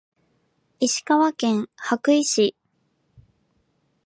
[0.79, 2.55] 石川県羽咋市